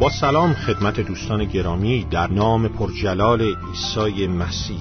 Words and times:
با 0.00 0.10
سلام 0.10 0.54
خدمت 0.54 1.00
دوستان 1.00 1.44
گرامی 1.44 2.06
در 2.10 2.26
نام 2.26 2.68
پرجلال 2.68 3.42
عیسی 3.42 4.26
مسیح. 4.26 4.80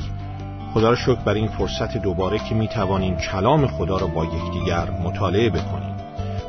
خدا 0.74 0.90
را 0.90 0.96
شکر 0.96 1.16
برای 1.16 1.40
این 1.40 1.50
فرصت 1.50 1.98
دوباره 1.98 2.40
که 2.40 2.56
می 2.56 2.68
توانیم 2.68 3.18
کلام 3.18 3.68
خدا 3.68 3.98
را 3.98 4.08
با 4.08 4.26
یکدیگر 4.26 4.90
مطالعه 4.92 5.50
بکنیم. 5.50 5.96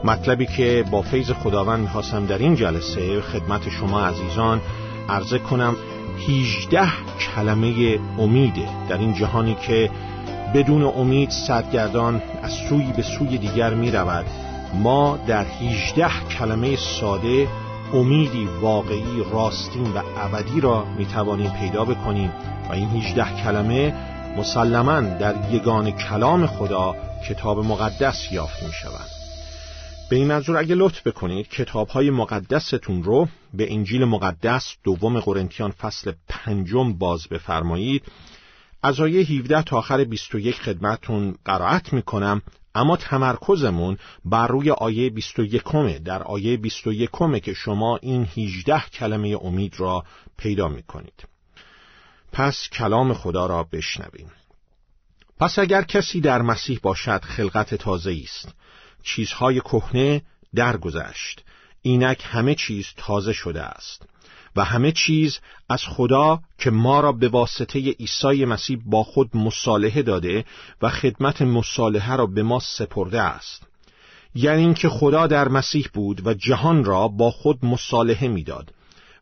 مطلبی 0.05 0.47
که 0.47 0.85
با 0.91 1.03
فیض 1.03 1.31
خداوند 1.31 1.81
می‌خواستم 1.81 2.27
در 2.27 2.39
این 2.39 2.55
جلسه 2.55 3.21
خدمت 3.21 3.69
شما 3.69 4.01
عزیزان 4.01 4.61
عرضه 5.09 5.39
کنم 5.39 5.77
18 6.29 6.81
کلمه 7.19 7.99
امیده 8.19 8.69
در 8.89 8.99
این 8.99 9.15
جهانی 9.15 9.55
که 9.55 9.91
بدون 10.55 10.83
امید 10.83 11.31
سرگردان 11.31 12.23
از 12.43 12.53
سوی 12.53 12.93
به 12.97 13.03
سوی 13.03 13.39
دیگر 13.39 13.75
می 13.75 13.91
رود. 13.91 14.27
ما 14.75 15.19
در 15.27 15.45
18 15.45 16.09
کلمه 16.39 16.77
ساده 16.77 17.49
امیدی 17.95 18.49
واقعی 18.61 19.25
راستین 19.33 19.93
و 19.93 20.03
ابدی 20.17 20.61
را 20.61 20.85
می 20.85 21.07
توانیم 21.07 21.51
پیدا 21.51 21.85
بکنیم 21.85 22.33
و 22.69 22.73
این 22.73 22.89
18 22.89 23.43
کلمه 23.45 23.95
مسلما 24.37 25.01
در 25.01 25.55
یگان 25.55 25.91
کلام 25.91 26.47
خدا 26.47 26.97
کتاب 27.29 27.59
مقدس 27.59 28.33
یافت 28.33 28.63
می 28.63 28.73
شود 28.73 29.07
به 30.11 30.17
این 30.17 30.27
منظور 30.27 30.57
اگه 30.57 30.75
لطف 30.75 31.07
بکنید 31.07 31.49
کتاب 31.49 31.89
های 31.89 32.11
مقدستون 32.11 33.03
رو 33.03 33.29
به 33.55 33.73
انجیل 33.73 34.05
مقدس 34.05 34.77
دوم 34.85 35.21
قرنتیان 35.21 35.71
فصل 35.71 36.13
پنجم 36.29 36.93
باز 36.93 37.29
بفرمایید. 37.29 38.03
از 38.83 39.01
آیه 39.01 39.27
17 39.27 39.63
تا 39.63 39.79
آخر 39.79 40.05
21 40.05 40.61
خدمتون 40.61 41.35
قرائت 41.45 41.93
می‌کنم. 41.93 42.43
اما 42.75 42.97
تمرکزمون 42.97 43.99
بر 44.25 44.47
روی 44.47 44.71
آیه 44.71 45.11
21 45.11 45.63
در 46.05 46.23
آیه 46.23 46.57
21 46.57 47.11
که 47.43 47.55
شما 47.55 47.97
این 48.03 48.29
18 48.37 48.81
کلمه 48.81 49.39
امید 49.43 49.81
را 49.81 50.05
پیدا 50.37 50.69
می‌کنید. 50.69 51.25
پس 52.33 52.69
کلام 52.73 53.15
خدا 53.15 53.47
را 53.47 53.63
بشنویم. 53.63 54.33
پس 55.41 55.59
اگر 55.59 55.83
کسی 55.83 56.21
در 56.21 56.43
مسیح 56.43 56.79
باشد 56.83 57.23
خلقت 57.25 57.75
تازه 57.75 58.21
است 58.25 58.55
چیزهای 59.03 59.61
کهنه 59.61 60.23
درگذشت. 60.55 61.45
اینک 61.83 62.23
همه 62.25 62.55
چیز 62.55 62.87
تازه 62.97 63.33
شده 63.33 63.63
است. 63.63 64.03
و 64.57 64.65
همه 64.65 64.93
چیز 64.93 65.39
از 65.69 65.83
خدا 65.85 66.41
که 66.59 66.71
ما 66.71 67.01
را 67.01 67.13
به 67.13 67.29
واسطه 67.29 67.79
عیسی 67.79 68.45
مسیح 68.45 68.79
با 68.87 69.03
خود 69.03 69.37
مصالحه 69.37 70.03
داده 70.03 70.45
و 70.83 70.91
خدمت 70.91 71.43
مصالحه 71.43 72.17
را 72.17 72.27
به 72.27 72.43
ما 72.43 72.61
سپرده 72.61 73.21
است. 73.21 73.67
یعنی 74.35 74.63
اینکه 74.63 74.89
خدا 74.89 75.27
در 75.27 75.49
مسیح 75.49 75.89
بود 75.95 76.27
و 76.27 76.35
جهان 76.35 76.85
را 76.85 77.09
با 77.09 77.31
خود 77.31 77.65
مصالحه 77.65 78.29
می‌داد 78.29 78.75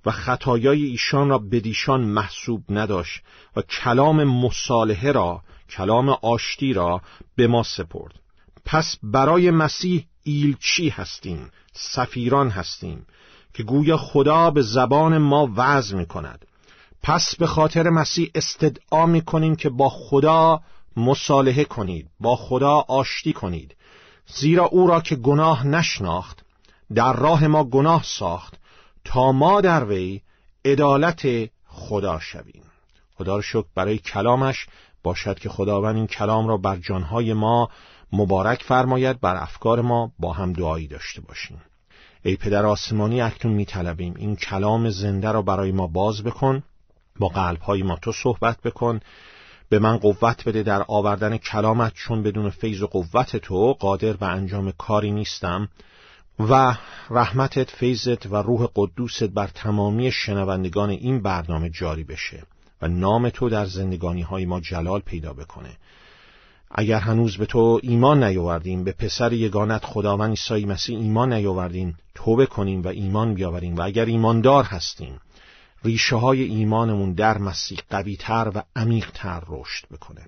و 0.06 0.10
خطایای 0.10 0.84
ایشان 0.84 1.28
را 1.28 1.38
بدیشان 1.38 2.00
محسوب 2.00 2.62
نداشت 2.70 3.20
و 3.56 3.62
کلام 3.62 4.24
مصالحه 4.24 5.12
را 5.12 5.42
کلام 5.70 6.08
آشتی 6.08 6.72
را 6.72 7.02
به 7.36 7.46
ما 7.46 7.62
سپرد. 7.62 8.14
پس 8.64 8.96
برای 9.02 9.50
مسیح 9.50 10.06
ایلچی 10.22 10.88
هستیم 10.88 11.50
سفیران 11.72 12.50
هستیم 12.50 13.06
که 13.54 13.62
گویا 13.62 13.96
خدا 13.96 14.50
به 14.50 14.62
زبان 14.62 15.18
ما 15.18 15.50
وضع 15.56 15.96
می 15.96 16.06
کند 16.06 16.46
پس 17.02 17.36
به 17.36 17.46
خاطر 17.46 17.90
مسیح 17.90 18.30
استدعا 18.34 19.06
می 19.06 19.22
کنیم 19.22 19.56
که 19.56 19.68
با 19.68 19.88
خدا 19.88 20.60
مصالحه 20.96 21.64
کنید 21.64 22.10
با 22.20 22.36
خدا 22.36 22.84
آشتی 22.88 23.32
کنید. 23.32 23.76
زیرا 24.26 24.64
او 24.64 24.86
را 24.86 25.00
که 25.00 25.16
گناه 25.16 25.66
نشناخت 25.66 26.44
در 26.94 27.12
راه 27.12 27.46
ما 27.46 27.64
گناه 27.64 28.02
ساخت 28.04 28.54
تا 29.04 29.32
ما 29.32 29.60
در 29.60 29.84
وی 29.84 30.20
عدالت 30.64 31.22
خدا 31.66 32.20
شویم. 32.20 32.62
خدا 33.14 33.36
را 33.36 33.42
شکر 33.42 33.66
برای 33.74 33.98
کلامش. 33.98 34.66
باشد 35.02 35.38
که 35.38 35.48
خداوند 35.48 35.96
این 35.96 36.06
کلام 36.06 36.48
را 36.48 36.56
بر 36.56 36.76
جانهای 36.76 37.32
ما 37.32 37.70
مبارک 38.12 38.62
فرماید 38.62 39.20
بر 39.20 39.36
افکار 39.36 39.80
ما 39.80 40.12
با 40.18 40.32
هم 40.32 40.52
دعایی 40.52 40.86
داشته 40.86 41.20
باشیم. 41.20 41.60
ای 42.22 42.36
پدر 42.36 42.66
آسمانی 42.66 43.20
اکنون 43.20 43.54
میطلبیم. 43.54 44.14
این 44.16 44.36
کلام 44.36 44.90
زنده 44.90 45.32
را 45.32 45.42
برای 45.42 45.72
ما 45.72 45.86
باز 45.86 46.22
بکن. 46.22 46.62
با 47.18 47.28
قلبهای 47.28 47.82
ما 47.82 47.96
تو 47.96 48.12
صحبت 48.12 48.60
بکن. 48.60 49.00
به 49.68 49.78
من 49.78 49.96
قوت 49.96 50.48
بده 50.48 50.62
در 50.62 50.84
آوردن 50.88 51.36
کلامت 51.36 51.92
چون 51.94 52.22
بدون 52.22 52.50
فیض 52.50 52.82
و 52.82 52.86
قوت 52.86 53.36
تو 53.36 53.72
قادر 53.72 54.12
به 54.12 54.26
انجام 54.26 54.72
کاری 54.72 55.10
نیستم. 55.10 55.68
و 56.38 56.76
رحمتت 57.10 57.70
فیضت 57.70 58.26
و 58.26 58.36
روح 58.36 58.68
قدوست 58.76 59.24
بر 59.24 59.46
تمامی 59.46 60.12
شنوندگان 60.12 60.90
این 60.90 61.22
برنامه 61.22 61.70
جاری 61.70 62.04
بشه 62.04 62.42
و 62.82 62.88
نام 62.88 63.28
تو 63.28 63.48
در 63.48 63.66
زندگانی 63.66 64.22
های 64.22 64.44
ما 64.44 64.60
جلال 64.60 65.00
پیدا 65.00 65.32
بکنه. 65.32 65.76
اگر 66.74 66.98
هنوز 66.98 67.36
به 67.36 67.46
تو 67.46 67.80
ایمان 67.82 68.24
نیاوردیم 68.24 68.84
به 68.84 68.92
پسر 68.92 69.32
یگانت 69.32 69.84
خداوند 69.84 70.30
عیسی 70.30 70.64
مسیح 70.64 70.98
ایمان 70.98 71.32
نیاوردیم 71.32 71.98
توبه 72.14 72.46
کنیم 72.46 72.82
و 72.82 72.88
ایمان 72.88 73.34
بیاوریم 73.34 73.76
و 73.76 73.82
اگر 73.82 74.04
ایماندار 74.04 74.64
هستیم 74.64 75.20
ریشه 75.84 76.16
های 76.16 76.42
ایمانمون 76.42 77.12
در 77.12 77.38
مسیح 77.38 77.78
قویتر 77.90 78.52
و 78.54 78.62
عمیقتر 78.76 79.42
رشد 79.48 79.88
بکنه. 79.90 80.26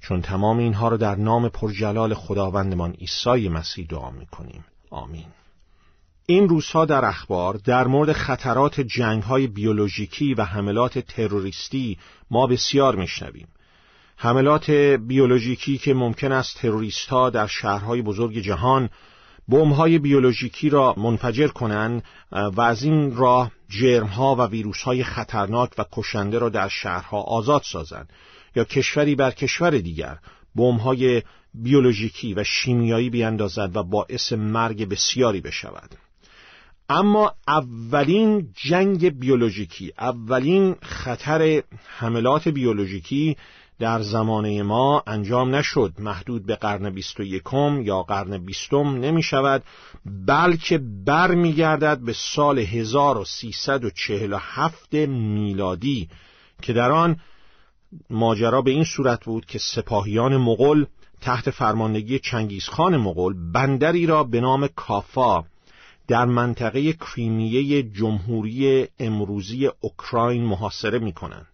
چون 0.00 0.22
تمام 0.22 0.58
اینها 0.58 0.88
رو 0.88 0.96
در 0.96 1.14
نام 1.14 1.48
پرجلال 1.48 2.14
خداوندمان 2.14 2.92
عیسی 2.92 3.48
مسیح 3.48 3.86
دعا 3.86 4.10
می‌کنیم. 4.10 4.64
آمین. 4.90 5.26
این 6.26 6.48
روزها 6.48 6.84
در 6.84 7.04
اخبار 7.04 7.54
در 7.54 7.86
مورد 7.86 8.12
خطرات 8.12 8.80
جنگ 8.80 9.22
های 9.22 9.46
بیولوژیکی 9.46 10.34
و 10.34 10.44
حملات 10.44 10.98
تروریستی 10.98 11.98
ما 12.30 12.46
بسیار 12.46 12.96
میشنویم. 12.96 13.48
حملات 14.22 14.70
بیولوژیکی 14.70 15.78
که 15.78 15.94
ممکن 15.94 16.32
است 16.32 16.58
تروریست 16.58 17.08
ها 17.08 17.30
در 17.30 17.46
شهرهای 17.46 18.02
بزرگ 18.02 18.38
جهان 18.38 18.90
های 19.52 19.98
بیولوژیکی 19.98 20.70
را 20.70 20.94
منفجر 20.96 21.48
کنند 21.48 22.04
و 22.32 22.60
از 22.60 22.82
این 22.82 23.16
راه 23.16 23.52
ها 24.16 24.34
و 24.34 24.40
ویروس 24.40 24.82
های 24.82 25.04
خطرناک 25.04 25.70
و 25.78 25.84
کشنده 25.92 26.38
را 26.38 26.48
در 26.48 26.68
شهرها 26.68 27.20
آزاد 27.20 27.62
سازند 27.64 28.12
یا 28.56 28.64
کشوری 28.64 29.14
بر 29.14 29.30
کشور 29.30 29.70
دیگر 29.70 30.18
های 30.56 31.22
بیولوژیکی 31.54 32.34
و 32.34 32.44
شیمیایی 32.44 33.10
بیاندازد 33.10 33.76
و 33.76 33.82
باعث 33.82 34.32
مرگ 34.32 34.88
بسیاری 34.88 35.40
بشود. 35.40 35.90
اما 36.88 37.34
اولین 37.48 38.48
جنگ 38.54 39.18
بیولوژیکی 39.18 39.92
اولین 39.98 40.76
خطر 40.82 41.62
حملات 41.98 42.48
بیولوژیکی 42.48 43.36
در 43.80 44.02
زمانه 44.02 44.62
ما 44.62 45.02
انجام 45.06 45.54
نشد 45.54 45.92
محدود 45.98 46.46
به 46.46 46.56
قرن 46.56 46.90
بیست 46.90 47.20
و 47.20 47.22
یکم 47.22 47.82
یا 47.82 48.02
قرن 48.02 48.38
بیستم 48.38 48.88
نمی 48.88 49.22
شود 49.22 49.62
بلکه 50.26 50.80
بر 51.06 51.34
می 51.34 51.52
گردد 51.52 51.98
به 51.98 52.12
سال 52.12 52.58
1347 52.58 54.94
میلادی 54.94 56.08
که 56.62 56.72
در 56.72 56.92
آن 56.92 57.16
ماجرا 58.10 58.62
به 58.62 58.70
این 58.70 58.84
صورت 58.84 59.24
بود 59.24 59.46
که 59.46 59.58
سپاهیان 59.58 60.36
مغول 60.36 60.86
تحت 61.20 61.50
فرماندگی 61.50 62.18
چنگیزخان 62.18 62.96
مغول 62.96 63.52
بندری 63.52 64.06
را 64.06 64.24
به 64.24 64.40
نام 64.40 64.68
کافا 64.76 65.44
در 66.08 66.24
منطقه 66.24 66.92
کریمیه 66.92 67.82
جمهوری 67.82 68.88
امروزی 68.98 69.70
اوکراین 69.80 70.44
محاصره 70.44 70.98
می 70.98 71.12
کنند. 71.12 71.46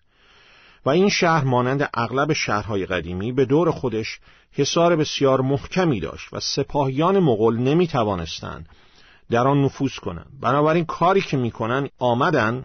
و 0.86 0.90
این 0.90 1.08
شهر 1.08 1.44
مانند 1.44 1.90
اغلب 1.94 2.32
شهرهای 2.32 2.86
قدیمی 2.86 3.32
به 3.32 3.44
دور 3.44 3.70
خودش 3.70 4.20
حصار 4.52 4.96
بسیار 4.96 5.40
محکمی 5.40 6.00
داشت 6.00 6.28
و 6.32 6.40
سپاهیان 6.40 7.18
مغول 7.18 7.58
نمی 7.58 7.86
توانستند 7.86 8.68
در 9.30 9.48
آن 9.48 9.62
نفوذ 9.62 9.94
کنند. 9.94 10.26
بنابراین 10.40 10.84
کاری 10.84 11.20
که 11.20 11.36
می‌کنن 11.36 11.88
آمدن 11.98 12.64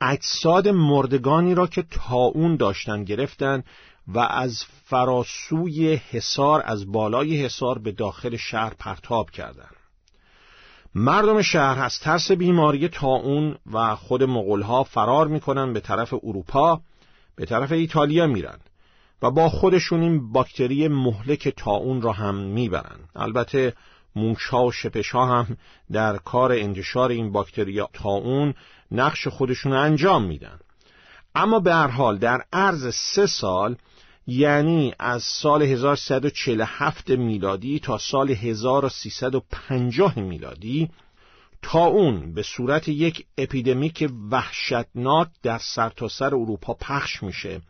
اجساد 0.00 0.68
مردگانی 0.68 1.54
را 1.54 1.66
که 1.66 1.84
تاون 1.90 2.56
داشتن 2.56 3.04
گرفتن 3.04 3.64
و 4.08 4.18
از 4.18 4.64
فراسوی 4.84 5.94
حصار 5.94 6.62
از 6.66 6.92
بالای 6.92 7.44
حصار 7.44 7.78
به 7.78 7.92
داخل 7.92 8.36
شهر 8.36 8.74
پرتاب 8.78 9.30
کردند. 9.30 9.76
مردم 10.94 11.42
شهر 11.42 11.84
از 11.84 12.00
ترس 12.00 12.30
بیماری 12.30 12.88
تاون 12.88 13.56
و 13.72 13.94
خود 13.96 14.22
مغولها 14.22 14.84
فرار 14.84 15.28
می‌کنن 15.28 15.72
به 15.72 15.80
طرف 15.80 16.14
اروپا. 16.14 16.80
به 17.36 17.46
طرف 17.46 17.72
ایتالیا 17.72 18.26
میرن 18.26 18.58
و 19.22 19.30
با 19.30 19.48
خودشون 19.48 20.00
این 20.00 20.32
باکتری 20.32 20.88
مهلک 20.88 21.48
تاون 21.48 22.02
را 22.02 22.12
هم 22.12 22.34
می‌برن. 22.34 22.98
البته 23.14 23.74
موشها 24.16 24.64
و 24.64 24.72
شپشها 24.72 25.26
هم 25.26 25.56
در 25.92 26.16
کار 26.16 26.52
انتشار 26.52 27.10
این 27.10 27.32
باکتری 27.32 27.82
تاون 27.92 28.54
نقش 28.90 29.28
خودشون 29.28 29.72
انجام 29.72 30.24
میدن. 30.24 30.58
اما 31.34 31.60
به 31.60 31.74
هر 31.74 31.86
حال 31.86 32.18
در 32.18 32.42
عرض 32.52 32.94
سه 32.94 33.26
سال 33.26 33.76
یعنی 34.26 34.94
از 34.98 35.22
سال 35.22 35.62
1147 35.62 37.10
میلادی 37.10 37.78
تا 37.78 37.98
سال 37.98 38.30
1350 38.30 40.18
میلادی 40.18 40.90
اون 41.74 42.34
به 42.34 42.42
صورت 42.42 42.88
یک 42.88 43.26
اپیدمیک 43.38 44.10
وحشتناک 44.30 45.28
در 45.42 45.58
سرتاسر 45.58 46.28
سر 46.28 46.34
اروپا 46.34 46.74
پخش 46.74 47.22
میشه 47.22 47.60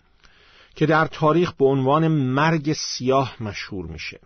که 0.74 0.86
در 0.86 1.06
تاریخ 1.06 1.52
به 1.52 1.64
عنوان 1.64 2.08
مرگ 2.08 2.72
سیاه 2.72 3.36
مشهور 3.40 3.86
میشه. 3.86 4.20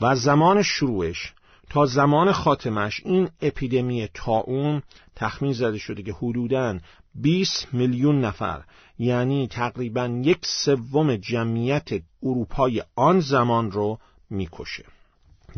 و 0.00 0.16
زمان 0.16 0.62
شروعش 0.62 1.32
تا 1.70 1.86
زمان 1.86 2.32
خاتمش 2.32 3.00
این 3.04 3.28
اپیدمی 3.42 4.08
اون 4.26 4.82
تخمین 5.16 5.52
زده 5.52 5.78
شده 5.78 6.02
که 6.02 6.12
حدوداً 6.12 6.78
20 7.14 7.74
میلیون 7.74 8.20
نفر 8.20 8.62
یعنی 8.98 9.46
تقریبا 9.46 10.20
یک 10.24 10.38
سوم 10.42 11.16
جمعیت 11.16 11.88
اروپای 12.22 12.82
آن 12.96 13.20
زمان 13.20 13.70
رو 13.70 13.98
می‌کشه. 14.30 14.84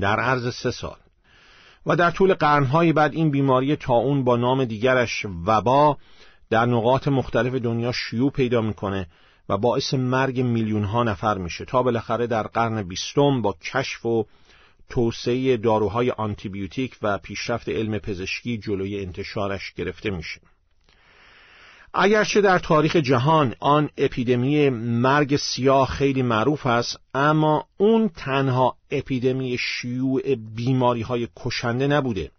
در 0.00 0.20
عرض 0.20 0.54
سه 0.54 0.70
سال 0.70 0.96
و 1.88 1.96
در 1.96 2.10
طول 2.10 2.34
قرنهای 2.34 2.92
بعد 2.92 3.14
این 3.14 3.30
بیماری 3.30 3.76
تاون 3.76 4.24
با 4.24 4.36
نام 4.36 4.64
دیگرش 4.64 5.26
وبا 5.46 5.98
در 6.50 6.66
نقاط 6.66 7.08
مختلف 7.08 7.54
دنیا 7.54 7.92
شیوع 7.92 8.30
پیدا 8.30 8.60
می‌کنه 8.60 9.06
و 9.48 9.56
باعث 9.56 9.94
مرگ 9.94 10.40
میلیون 10.40 10.84
ها 10.84 11.02
نفر 11.02 11.38
میشه. 11.38 11.64
تا 11.64 11.82
بالاخره 11.82 12.26
در 12.26 12.42
قرن 12.42 12.82
بیستم 12.82 13.42
با 13.42 13.56
کشف 13.72 14.06
و 14.06 14.26
توسعه 14.88 15.56
داروهای 15.56 16.10
آنتیبیوتیک 16.10 16.96
و 17.02 17.18
پیشرفت 17.18 17.68
علم 17.68 17.98
پزشکی 17.98 18.58
جلوی 18.58 19.00
انتشارش 19.00 19.72
گرفته 19.72 20.10
میشه. 20.10 20.40
اگرچه 21.94 22.40
در 22.40 22.58
تاریخ 22.58 22.96
جهان 22.96 23.54
آن 23.60 23.90
اپیدمی 23.98 24.70
مرگ 24.70 25.36
سیاه 25.36 25.88
خیلی 25.88 26.22
معروف 26.22 26.66
است 26.66 27.00
اما 27.14 27.66
اون 27.76 28.08
تنها 28.08 28.76
اپیدمی 28.90 29.58
شیوع 29.60 30.34
بیماری 30.34 31.02
های 31.02 31.28
کشنده 31.36 31.86
نبوده. 31.86 32.30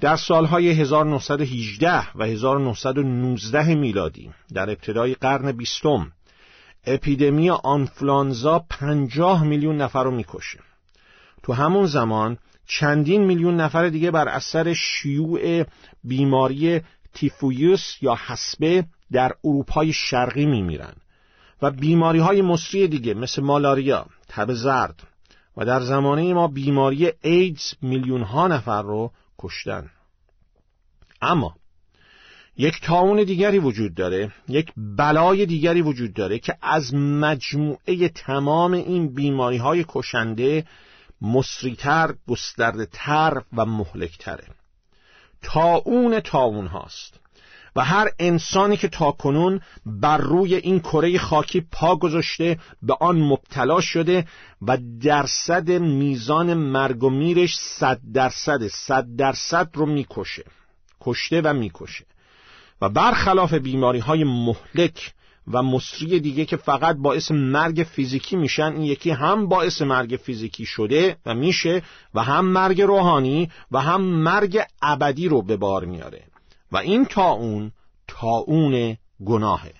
در 0.00 0.16
سالهای 0.16 0.70
1918 0.70 2.16
و 2.16 2.24
1919 2.24 3.74
میلادی 3.74 4.30
در 4.54 4.70
ابتدای 4.70 5.14
قرن 5.14 5.52
بیستم 5.52 6.12
اپیدمی 6.86 7.50
آنفلانزا 7.50 8.58
50 8.58 9.44
میلیون 9.44 9.76
نفر 9.76 10.04
رو 10.04 10.10
می‌کشه. 10.10 10.58
تو 11.42 11.52
همون 11.52 11.86
زمان 11.86 12.38
چندین 12.66 13.24
میلیون 13.24 13.60
نفر 13.60 13.88
دیگه 13.88 14.10
بر 14.10 14.28
اثر 14.28 14.72
شیوع 14.72 15.64
بیماری 16.04 16.80
تیفویوس 17.16 18.02
یا 18.02 18.18
حسبه 18.26 18.84
در 19.12 19.32
اروپای 19.44 19.92
شرقی 19.92 20.46
میمیرن 20.46 20.94
و 21.62 21.70
بیماری 21.70 22.18
های 22.18 22.42
مصری 22.42 22.88
دیگه 22.88 23.14
مثل 23.14 23.42
مالاریا، 23.42 24.06
تب 24.28 24.52
زرد 24.52 25.02
و 25.56 25.64
در 25.64 25.80
زمانه 25.80 26.34
ما 26.34 26.48
بیماری 26.48 27.12
ایدز 27.22 27.74
میلیون 27.82 28.22
ها 28.22 28.48
نفر 28.48 28.82
رو 28.82 29.12
کشتن. 29.38 29.90
اما 31.22 31.56
یک 32.56 32.80
تاون 32.80 33.24
دیگری 33.24 33.58
وجود 33.58 33.94
داره 33.94 34.32
یک 34.48 34.72
بلای 34.76 35.46
دیگری 35.46 35.82
وجود 35.82 36.12
داره 36.14 36.38
که 36.38 36.56
از 36.62 36.94
مجموعه 36.94 38.08
تمام 38.08 38.72
این 38.72 39.14
بیماری 39.14 39.56
های 39.56 39.84
کشنده 39.88 40.66
مصریتر، 41.20 42.14
گسترده 42.28 42.88
تر 42.92 43.42
و 43.56 43.66
مهلکتره. 43.66 44.44
تاون 45.46 46.20
تاون 46.20 46.66
هاست. 46.66 47.20
و 47.76 47.84
هر 47.84 48.08
انسانی 48.18 48.76
که 48.76 48.88
تاکنون 48.88 49.60
بر 49.86 50.18
روی 50.18 50.54
این 50.54 50.80
کره 50.80 51.18
خاکی 51.18 51.60
پا 51.72 51.96
گذاشته 51.96 52.58
به 52.82 52.96
آن 53.00 53.22
مبتلا 53.22 53.80
شده 53.80 54.26
و 54.62 54.78
درصد 55.02 55.70
میزان 55.70 56.54
مرگ 56.54 57.04
و 57.04 57.10
میرش 57.10 57.56
صد 57.56 58.00
درصد 58.14 58.66
صد 58.66 59.06
درصد 59.16 59.68
رو 59.74 59.86
می‌کشه 59.86 60.44
کشته 61.00 61.40
و 61.40 61.52
می‌کشه. 61.52 62.04
و 62.80 62.88
برخلاف 62.88 63.54
بیماری 63.54 63.98
های 63.98 64.24
مهلک 64.24 65.14
و 65.52 65.62
مصری 65.62 66.20
دیگه 66.20 66.44
که 66.44 66.56
فقط 66.56 66.96
باعث 66.96 67.30
مرگ 67.30 67.86
فیزیکی 67.90 68.36
میشن 68.36 68.72
این 68.72 68.82
یکی 68.82 69.10
هم 69.10 69.48
باعث 69.48 69.82
مرگ 69.82 70.20
فیزیکی 70.22 70.66
شده 70.66 71.16
و 71.26 71.34
میشه 71.34 71.82
و 72.14 72.22
هم 72.22 72.44
مرگ 72.44 72.82
روحانی 72.82 73.50
و 73.70 73.80
هم 73.80 74.00
مرگ 74.02 74.60
ابدی 74.82 75.28
رو 75.28 75.42
به 75.42 75.56
بار 75.56 75.84
میاره. 75.84 76.22
و 76.72 76.76
این 76.76 77.04
تاون 77.04 77.72
تاون 78.08 78.96
گناهه. 79.24 79.72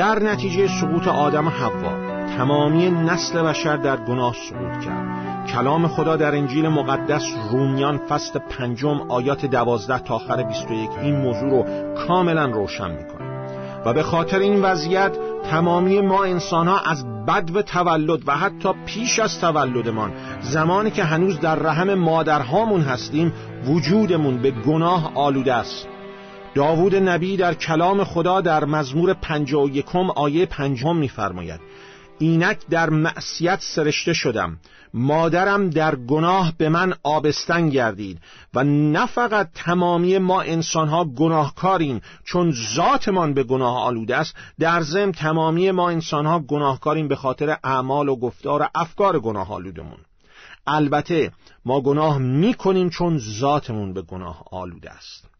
در 0.00 0.22
نتیجه 0.22 0.68
سقوط 0.80 1.08
آدم 1.08 1.46
و 1.46 1.50
حوا 1.50 1.92
تمامی 2.36 2.90
نسل 2.90 3.42
بشر 3.42 3.76
در 3.76 3.96
گناه 3.96 4.34
سقوط 4.34 4.84
کرد. 4.84 5.46
کلام 5.46 5.88
خدا 5.88 6.16
در 6.16 6.34
انجیل 6.34 6.68
مقدس 6.68 7.22
رومیان 7.50 7.98
فصل 7.98 8.38
پنجم 8.38 9.00
آیات 9.08 9.46
دوازده 9.46 9.98
تا 9.98 10.14
آخر 10.14 10.42
21 10.42 10.90
این 11.02 11.16
موضوع 11.16 11.50
رو 11.50 11.64
کاملا 12.06 12.44
روشن 12.44 12.90
می‌کنه. 12.90 13.46
و 13.86 13.92
به 13.92 14.02
خاطر 14.02 14.38
این 14.38 14.62
وضعیت 14.62 15.16
تمامی 15.50 16.00
ما 16.00 16.24
انسان 16.24 16.68
ها 16.68 16.78
از 16.78 17.24
بد 17.26 17.56
و 17.56 17.62
تولد 17.62 18.28
و 18.28 18.32
حتی 18.36 18.68
پیش 18.86 19.18
از 19.18 19.40
تولدمان 19.40 20.12
زمانی 20.40 20.90
که 20.90 21.04
هنوز 21.04 21.40
در 21.40 21.54
رحم 21.54 21.94
مادرهامون 21.94 22.80
هستیم 22.80 23.32
وجودمون 23.64 24.38
به 24.38 24.50
گناه 24.50 25.12
آلوده 25.14 25.54
است. 25.54 25.89
داوود 26.54 26.94
نبی 26.94 27.36
در 27.36 27.54
کلام 27.54 28.04
خدا 28.04 28.40
در 28.40 28.64
مزمور 28.64 29.14
پنجا 29.14 29.60
و 29.60 29.70
یکم 29.70 30.10
آیه 30.10 30.46
پنجم 30.46 30.96
میفرماید. 30.96 31.60
اینک 32.18 32.58
در 32.70 32.90
معصیت 32.90 33.58
سرشته 33.62 34.12
شدم. 34.12 34.58
مادرم 34.94 35.70
در 35.70 35.96
گناه 35.96 36.52
به 36.58 36.68
من 36.68 36.94
آبستن 37.02 37.68
گردید 37.68 38.18
و 38.54 38.64
نه 38.64 39.06
فقط 39.06 39.50
تمامی 39.54 40.18
ما 40.18 40.40
انسانها 40.40 41.04
گناهکاریم 41.04 42.00
چون 42.24 42.54
ذاتمان 42.76 43.34
به 43.34 43.44
گناه 43.44 43.78
آلوده 43.78 44.16
است 44.16 44.34
در 44.58 44.82
ضمن 44.82 45.12
تمامی 45.12 45.70
ما 45.70 45.90
انسانها 45.90 46.38
گناهکاریم 46.38 47.08
به 47.08 47.16
خاطر 47.16 47.56
اعمال 47.64 48.08
و 48.08 48.16
گفتار 48.16 48.62
و 48.62 48.68
افکار 48.74 49.18
گناه 49.18 49.52
آلودمون 49.52 49.98
البته 50.66 51.32
ما 51.64 51.80
گناه 51.80 52.18
می‌کنیم 52.18 52.90
چون 52.90 53.18
ذاتمون 53.18 53.92
به 53.92 54.02
گناه 54.02 54.44
آلوده 54.50 54.90
است. 54.90 55.30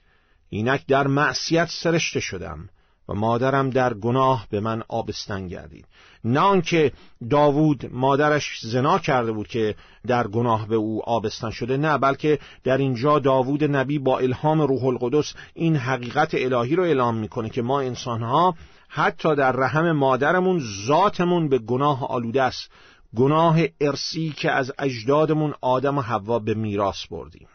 اینک 0.50 0.86
در 0.86 1.06
معصیت 1.06 1.68
سرشته 1.70 2.20
شدم 2.20 2.68
و 3.08 3.14
مادرم 3.14 3.70
در 3.70 3.94
گناه 3.94 4.46
به 4.50 4.60
من 4.60 4.82
آبستن 4.88 5.48
گردید. 5.48 5.86
نه 6.24 6.40
آنکه 6.40 6.92
داوود 7.30 7.90
مادرش 7.92 8.60
زنا 8.62 8.98
کرده 8.98 9.32
بود 9.32 9.48
که 9.48 9.74
در 10.06 10.26
گناه 10.26 10.68
به 10.68 10.76
او 10.76 11.02
آبستن 11.02 11.50
شده 11.50 11.76
نه 11.76 11.98
بلکه 11.98 12.38
در 12.64 12.78
اینجا 12.78 13.18
داوود 13.18 13.64
نبی 13.64 13.98
با 13.98 14.18
الهام 14.18 14.60
روح 14.60 14.84
القدس 14.84 15.34
این 15.54 15.76
حقیقت 15.76 16.34
الهی 16.34 16.76
رو 16.76 16.82
اعلام 16.82 17.16
می‌کنه 17.16 17.50
که 17.50 17.62
ما 17.62 17.80
انسانها 17.80 18.54
حتی 18.88 19.34
در 19.34 19.52
رحم 19.52 19.92
مادرمون 19.92 20.62
ذاتمون 20.86 21.48
به 21.48 21.58
گناه 21.58 22.06
آلوده 22.06 22.42
است. 22.42 22.70
گناه 23.16 23.60
ارسی 23.80 24.34
که 24.36 24.50
از 24.50 24.72
اجدادمون 24.78 25.54
آدم 25.60 25.98
و 25.98 26.00
حوا 26.00 26.38
به 26.38 26.54
میراث 26.54 27.06
بردیم. 27.10 27.48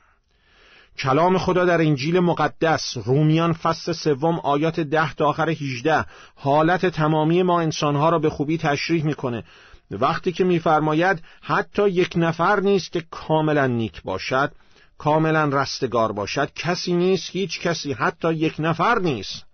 کلام 0.97 1.37
خدا 1.37 1.65
در 1.65 1.81
انجیل 1.81 2.19
مقدس 2.19 2.97
رومیان 3.05 3.53
فصل 3.53 3.91
سوم 3.91 4.39
آیات 4.39 4.79
ده 4.79 5.13
تا 5.13 5.25
آخر 5.25 5.49
18 5.49 6.05
حالت 6.35 6.85
تمامی 6.85 7.43
ما 7.43 7.61
انسانها 7.61 8.09
را 8.09 8.19
به 8.19 8.29
خوبی 8.29 8.57
تشریح 8.57 9.05
می‌کنه. 9.05 9.43
وقتی 9.91 10.31
که 10.31 10.43
میفرماید 10.43 11.23
حتی 11.41 11.89
یک 11.89 12.13
نفر 12.15 12.59
نیست 12.59 12.91
که 12.91 13.03
کاملا 13.11 13.67
نیک 13.67 14.03
باشد 14.03 14.51
کاملا 14.97 15.45
رستگار 15.45 16.11
باشد 16.11 16.53
کسی 16.53 16.93
نیست 16.93 17.29
هیچ 17.31 17.59
کسی 17.61 17.93
حتی 17.93 18.33
یک 18.33 18.55
نفر 18.59 18.99
نیست 18.99 19.45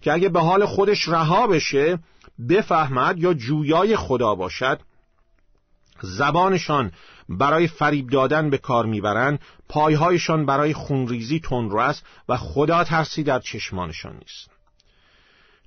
که 0.00 0.12
اگه 0.12 0.28
به 0.28 0.40
حال 0.40 0.66
خودش 0.66 1.08
رها 1.08 1.46
بشه 1.46 1.98
بفهمد 2.48 3.18
یا 3.18 3.34
جویای 3.34 3.96
خدا 3.96 4.34
باشد 4.34 4.80
زبانشان 6.02 6.92
برای 7.30 7.66
فریب 7.66 8.10
دادن 8.10 8.50
به 8.50 8.58
کار 8.58 8.86
می‌برند 8.86 9.40
پایهایشان 9.68 10.46
برای 10.46 10.72
خونریزی 10.72 11.40
تندرو 11.40 11.78
است 11.78 12.04
و 12.28 12.36
خدا 12.36 12.84
ترسی 12.84 13.22
در 13.22 13.38
چشمانشان 13.38 14.12
نیست. 14.12 14.50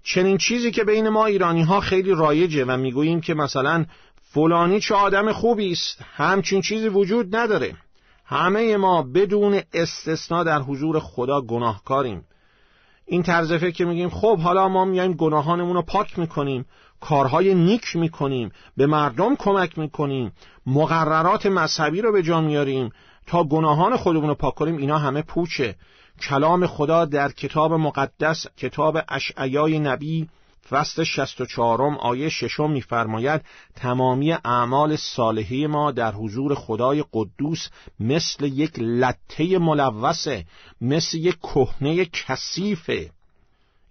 چنین 0.03 0.37
چیزی 0.37 0.71
که 0.71 0.83
بین 0.83 1.09
ما 1.09 1.25
ایرانی 1.25 1.63
ها 1.63 1.79
خیلی 1.79 2.11
رایجه 2.11 2.65
و 2.65 2.77
می‌گوییم 2.77 3.21
که 3.21 3.33
مثلا 3.33 3.85
فلانی 4.33 4.79
چه 4.79 4.95
آدم 4.95 5.31
خوبی 5.31 5.71
است 5.71 6.05
همچین 6.15 6.61
چیزی 6.61 6.87
وجود 6.87 7.35
نداره. 7.35 7.75
همه 8.25 8.77
ما 8.77 9.03
بدون 9.03 9.61
استثنا 9.73 10.43
در 10.43 10.59
حضور 10.59 10.99
خدا 10.99 11.41
گناهکاریم. 11.41 12.25
این 13.05 13.23
طرز 13.23 13.53
فکر 13.53 13.71
که 13.71 13.85
میگیم 13.85 14.09
خب 14.09 14.37
حالا 14.39 14.67
ما 14.67 14.85
میایم 14.85 15.13
گناهانمون 15.13 15.75
رو 15.75 15.81
پاک 15.81 16.19
می‌کنیم. 16.19 16.65
کارهای 17.03 17.55
نیک 17.55 17.95
می‌کنیم 17.95 18.51
به 18.77 18.85
مردم 18.85 19.35
کمک 19.35 19.77
می‌کنیم 19.77 20.31
مقررات 20.65 21.45
مذهبی 21.45 22.01
رو 22.01 22.11
به 22.11 22.23
جا 22.23 22.41
میاریم 22.41 22.89
تا 23.27 23.43
گناهان 23.43 23.97
خودمون 23.97 24.27
رو 24.27 24.35
پاک 24.35 24.55
کنیم. 24.55 24.77
اینا 24.77 24.97
همه 24.97 25.21
پوچه. 25.21 25.75
کلام 26.21 26.67
خدا 26.67 27.05
در 27.05 27.31
کتاب 27.31 27.73
مقدس 27.73 28.47
کتاب 28.57 28.97
اشعیای 29.09 29.79
نبی 29.79 30.29
فصل 30.69 31.03
64 31.03 31.81
آیه 31.81 32.29
ششم 32.29 32.71
میفرماید 32.71 33.41
تمامی 33.75 34.31
اعمال 34.31 34.95
صالحی 34.95 35.67
ما 35.67 35.91
در 35.91 36.11
حضور 36.11 36.55
خدای 36.55 37.03
قدوس 37.13 37.69
مثل 37.99 38.45
یک 38.45 38.79
لطه 38.79 39.57
ملوثه 39.57 40.45
مثل 40.81 41.17
یک 41.17 41.37
کهنه 41.39 42.05
کثیفه. 42.05 43.09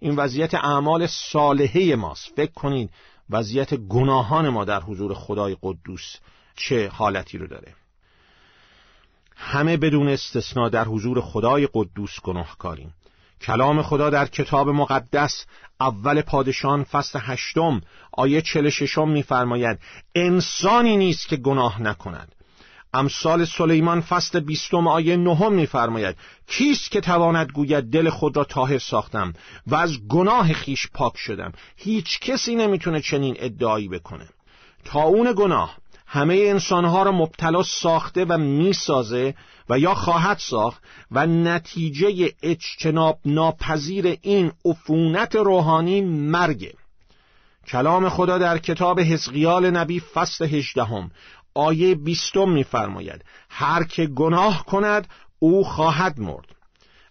این 0.03 0.15
وضعیت 0.15 0.53
اعمال 0.53 1.07
صالحه 1.07 1.95
ماست. 1.95 2.33
فکر 2.35 2.51
کنید 2.51 2.89
وضعیت 3.29 3.73
گناهان 3.73 4.49
ما 4.49 4.65
در 4.65 4.79
حضور 4.79 5.13
خدای 5.13 5.57
قدوس 5.61 6.15
چه 6.55 6.89
حالتی 6.89 7.37
رو 7.37 7.47
داره. 7.47 7.75
همه 9.35 9.77
بدون 9.77 10.09
استثنا 10.09 10.69
در 10.69 10.85
حضور 10.85 11.21
خدای 11.21 11.69
قدوس 11.73 12.19
گناهکاریم. 12.23 12.93
کلام 13.41 13.81
خدا 13.81 14.09
در 14.09 14.25
کتاب 14.25 14.69
مقدس 14.69 15.45
اول 15.79 16.21
پادشان 16.21 16.83
فصل 16.83 17.19
هشتم 17.21 17.81
آیه 18.11 18.41
چل 18.41 18.69
ششم 18.69 19.09
میفرماید 19.09 19.79
انسانی 20.15 20.97
نیست 20.97 21.27
که 21.27 21.35
گناه 21.37 21.81
نکند. 21.81 22.35
امثال 22.93 23.45
سلیمان 23.45 24.01
فصل 24.01 24.39
بیستم 24.39 24.87
آیه 24.87 25.17
نهم 25.17 25.53
میفرماید 25.53 26.15
کیست 26.47 26.91
که 26.91 27.01
تواند 27.01 27.51
گوید 27.51 27.83
دل 27.83 28.09
خود 28.09 28.37
را 28.37 28.43
تاهر 28.43 28.77
ساختم 28.77 29.33
و 29.67 29.75
از 29.75 30.07
گناه 30.07 30.53
خیش 30.53 30.87
پاک 30.93 31.17
شدم؟ 31.17 31.51
هیچ 31.77 32.19
کسی 32.19 32.55
نمی‌تونه 32.55 33.01
چنین 33.01 33.35
ادعایی 33.39 33.87
بکنه. 33.87 34.27
تا 34.85 35.01
اون 35.01 35.33
گناه 35.37 35.77
همه 36.07 36.33
انسانها 36.33 37.03
را 37.03 37.11
مبتلا 37.11 37.63
ساخته 37.63 38.25
و 38.25 38.37
می‌سازه 38.37 39.35
و 39.69 39.79
یا 39.79 39.93
خواهد 39.93 40.37
ساخت 40.37 40.81
و 41.11 41.27
نتیجه 41.27 42.31
اجتناب 42.43 43.19
ناپذیر 43.25 44.17
این 44.21 44.51
عفونت 44.65 45.35
روحانی 45.35 46.01
مرگه 46.01 46.73
کلام 47.67 48.09
خدا 48.09 48.37
در 48.37 48.57
کتاب 48.57 48.99
حزقیال 48.99 49.69
نبی 49.71 49.99
فصل 49.99 50.45
هجدهم 50.45 51.11
آیه 51.55 51.95
بیستم 51.95 52.49
میفرماید 52.49 53.25
هر 53.49 53.83
که 53.83 54.05
گناه 54.05 54.65
کند 54.65 55.07
او 55.39 55.63
خواهد 55.63 56.19
مرد. 56.19 56.45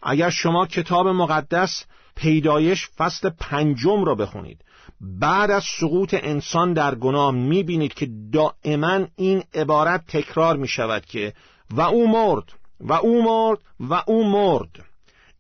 اگر 0.03 0.31
شما 0.31 0.67
کتاب 0.67 1.09
مقدس 1.09 1.85
پیدایش 2.17 2.89
فصل 2.99 3.31
پنجم 3.31 4.05
را 4.05 4.15
بخونید 4.15 4.65
بعد 5.01 5.51
از 5.51 5.65
سقوط 5.81 6.15
انسان 6.15 6.73
در 6.73 6.95
گناه 6.95 7.31
می‌بینید 7.31 7.95
که 7.95 8.09
دائما 8.33 9.01
این 9.17 9.43
عبارت 9.55 10.07
تکرار 10.07 10.57
می 10.57 10.69
شود 10.69 11.05
که 11.07 11.33
و 11.71 11.81
او 11.81 12.11
مرد 12.11 12.45
و 12.81 12.93
او 12.93 13.25
مرد 13.25 13.59
و 13.81 14.03
او 14.07 14.31
مرد. 14.31 14.85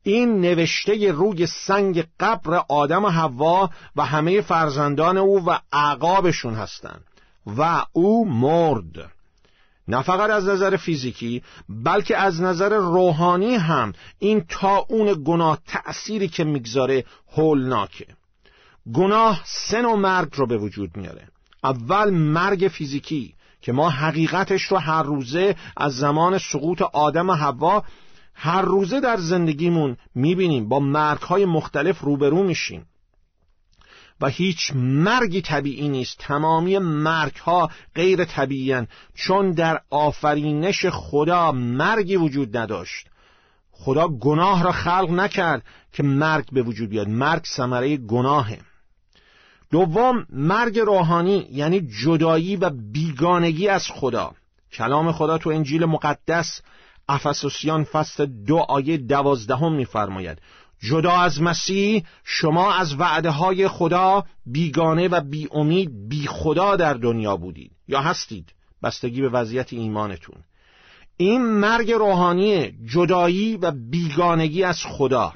این 0.02 0.40
نوشته 0.40 1.12
روی 1.12 1.46
سنگ 1.46 2.04
قبر 2.20 2.64
آدم 2.68 3.04
و 3.04 3.08
حوا 3.08 3.70
و 3.96 4.04
همه 4.04 4.40
فرزندان 4.40 5.16
او 5.16 5.44
و 5.46 5.58
عقابشون 5.72 6.54
هستند. 6.54 7.04
و 7.46 7.84
او 7.92 8.28
مرد. 8.28 9.12
نه 9.88 10.02
فقط 10.02 10.30
از 10.30 10.48
نظر 10.48 10.76
فیزیکی 10.76 11.42
بلکه 11.68 12.16
از 12.16 12.42
نظر 12.42 12.68
روحانی 12.68 13.54
هم 13.54 13.92
این 14.18 14.44
تا 14.48 14.86
اون 14.88 15.22
گناه 15.24 15.58
تأثیری 15.66 16.28
که 16.28 16.44
می‌گذاره 16.44 17.04
هولناکه. 17.36 18.06
گناه 18.94 19.42
سن 19.44 19.84
و 19.84 19.96
مرگ 19.96 20.28
رو 20.34 20.46
به 20.46 20.56
وجود 20.56 20.96
میاره. 20.96 21.28
اول 21.64 22.10
مرگ 22.10 22.68
فیزیکی 22.68 23.34
که 23.60 23.72
ما 23.72 23.90
حقیقتش 23.90 24.62
رو 24.62 24.76
هر 24.76 25.02
روزه 25.02 25.56
از 25.76 25.96
زمان 25.96 26.38
سقوط 26.38 26.82
آدم 26.82 27.30
و 27.30 27.32
حوا 27.32 27.84
هر 28.34 28.62
روزه 28.62 29.00
در 29.00 29.16
زندگیمون 29.16 29.96
می‌بینیم. 30.14 30.68
با 30.68 30.80
مرگهای 30.80 31.44
مختلف 31.44 32.00
روبرو 32.00 32.42
میشیم. 32.42 32.86
و 34.22 34.26
هیچ 34.26 34.72
مرگی 34.74 35.40
طبیعی 35.40 35.88
نیست. 35.88 36.18
تمامی 36.18 36.78
مرگها 36.78 37.70
غیر 37.94 38.24
طبیعی 38.24 38.86
چون 39.14 39.50
در 39.50 39.80
آفرینش 39.90 40.86
خدا 40.86 41.52
مرگی 41.52 42.16
وجود 42.16 42.56
نداشت. 42.56 43.06
خدا 43.70 44.08
گناه 44.08 44.62
را 44.62 44.72
خلق 44.72 45.10
نکرد 45.10 45.62
که 45.92 46.02
مرگ 46.02 46.44
به 46.52 46.62
وجود 46.62 46.88
بیاد. 46.88 47.08
مرگ 47.08 47.44
ثمره 47.44 47.96
گناهه. 47.96 48.58
دوم 49.70 50.26
مرگ 50.30 50.78
روحانی 50.78 51.48
یعنی 51.50 51.80
جدایی 51.80 52.56
و 52.56 52.70
بیگانگی 52.70 53.68
از 53.68 53.86
خدا. 53.88 54.32
کلام 54.72 55.12
خدا 55.12 55.38
تو 55.38 55.50
انجیل 55.50 55.84
مقدس 55.84 56.60
افسوسیان 57.08 57.84
فصل 57.84 58.26
دو 58.26 58.56
آیه 58.56 58.96
دوازدهم 58.96 59.72
میفرماید. 59.72 60.38
جدا 60.82 61.12
از 61.12 61.42
مسیح 61.42 62.04
شما 62.24 62.74
از 62.74 62.94
وعده 62.94 63.30
های 63.30 63.68
خدا 63.68 64.24
بیگانه 64.46 65.08
و 65.08 65.20
بی 65.20 65.48
امید 65.52 66.08
بی 66.08 66.26
خدا 66.26 66.76
در 66.76 66.94
دنیا 66.94 67.36
بودید. 67.36 67.72
یا 67.88 68.00
هستید. 68.00 68.52
بستگی 68.82 69.20
به 69.20 69.28
وضعیت 69.28 69.72
ایمانتون. 69.72 70.36
این 71.16 71.42
مرگ 71.42 71.92
روحانی 71.92 72.72
جدایی 72.86 73.56
و 73.56 73.70
بیگانگی 73.70 74.64
از 74.64 74.82
خدا. 74.86 75.34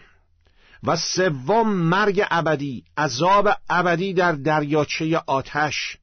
و 0.83 0.97
سوم 0.97 1.69
مرگ 1.69 2.25
ابدی 2.31 2.85
عذاب 2.97 3.49
ابدی 3.71 4.13
در 4.13 4.33
دریاچه 4.33 5.23
آتش. 5.27 5.97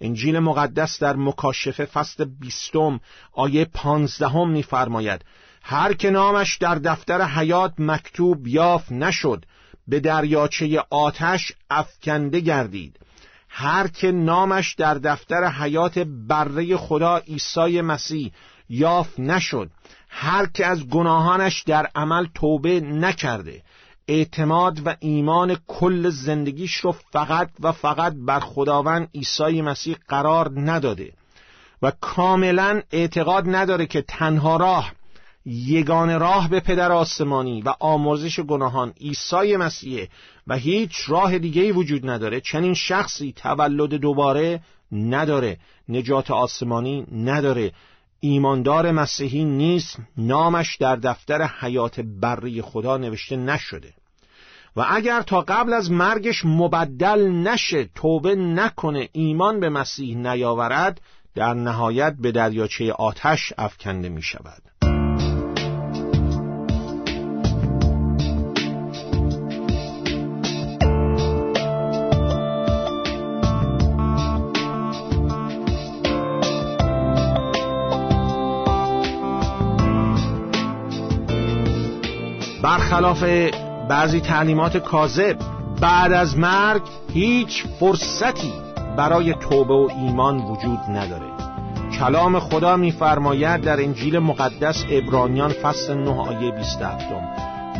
انجیل 0.00 0.38
مقدس 0.38 1.02
در 1.02 1.16
مکاشفه 1.16 1.84
فصل 1.84 2.24
بیستم 2.24 3.00
آیه 3.32 3.64
پانزدهم 3.64 4.50
میفرماید. 4.50 5.24
هر 5.62 5.92
که 5.92 6.10
نامش 6.10 6.56
در 6.56 6.74
دفتر 6.74 7.22
حیات 7.22 7.72
مکتوب 7.78 8.46
یافت 8.48 8.92
نشد 8.92 9.44
به 9.88 10.00
دریاچه 10.00 10.84
آتش 10.90 11.52
افکنده 11.70 12.40
گردید. 12.40 12.96
هر 13.48 13.88
که 13.88 14.12
نامش 14.12 14.74
در 14.74 14.94
دفتر 14.94 15.48
حیات 15.48 15.98
بره 15.98 16.76
خدا 16.76 17.16
عیسی 17.16 17.80
مسیح 17.80 18.32
یافت 18.68 19.20
نشد. 19.20 19.70
هر 20.08 20.46
که 20.46 20.66
از 20.66 20.88
گناهانش 20.88 21.62
در 21.62 21.88
عمل 21.94 22.26
توبه 22.34 22.80
نکرده 22.80 23.62
اعتماد 24.08 24.86
و 24.86 24.96
ایمان 25.00 25.56
کل 25.66 26.10
زندگیش 26.10 26.76
رو 26.76 26.92
فقط 26.92 27.50
و 27.60 27.72
فقط 27.72 28.14
بر 28.16 28.40
خداوند 28.40 29.08
عیسی 29.14 29.62
مسیح 29.62 29.96
قرار 30.08 30.52
نداده 30.56 31.12
و 31.82 31.92
کاملا 32.00 32.82
اعتقاد 32.92 33.44
نداره 33.46 33.86
که 33.86 34.02
تنها 34.02 34.56
راه 34.56 34.92
یگان 35.46 36.20
راه 36.20 36.48
به 36.48 36.60
پدر 36.60 36.92
آسمانی 36.92 37.62
و 37.62 37.74
آمرزش 37.80 38.40
گناهان 38.40 38.92
عیسی 39.00 39.56
مسیح 39.56 40.08
و 40.46 40.56
هیچ 40.56 40.92
راه 41.08 41.38
دیگه 41.38 41.72
وجود 41.72 42.10
نداره 42.10 42.40
چنین 42.40 42.74
شخصی 42.74 43.32
تولد 43.36 43.94
دوباره 43.94 44.60
نداره 44.92 45.58
نجات 45.88 46.30
آسمانی 46.30 47.06
نداره. 47.12 47.72
ایماندار 48.20 48.92
مسیحی 48.92 49.44
نیست 49.44 49.98
نامش 50.16 50.76
در 50.76 50.96
دفتر 50.96 51.42
حیات 51.60 52.00
بری 52.00 52.62
خدا 52.62 52.96
نوشته 52.96 53.36
نشده. 53.36 53.94
و 54.76 54.86
اگر 54.90 55.22
تا 55.22 55.40
قبل 55.40 55.72
از 55.72 55.90
مرگش 55.90 56.44
مبدل 56.44 57.28
نشه 57.28 57.84
توبه 57.94 58.34
نکنه 58.34 59.08
ایمان 59.12 59.60
به 59.60 59.68
مسیح 59.68 60.16
نیاورد 60.16 61.00
در 61.34 61.54
نهایت 61.54 62.16
به 62.20 62.32
دریاچه 62.32 62.92
آتش 62.92 63.52
افکنده 63.58 64.08
می 64.08 64.22
شود 64.22 64.71
برخلاف 82.72 83.24
بعضی 83.88 84.20
تعلیمات 84.20 84.76
کاذب 84.76 85.36
بعد 85.80 86.12
از 86.12 86.38
مرگ 86.38 86.82
هیچ 87.12 87.64
فرصتی 87.80 88.52
برای 88.96 89.34
توبه 89.34 89.74
و 89.74 89.88
ایمان 89.98 90.38
وجود 90.38 90.78
نداره. 90.88 91.26
کلام 91.98 92.38
خدا 92.38 92.76
میفرماید 92.76 93.60
در 93.60 93.80
انجیل 93.80 94.18
مقدس 94.18 94.84
ابرانیان 94.90 95.50
فصل 95.50 95.94
9 95.94 96.10
آیه 96.10 96.50
27 96.50 97.04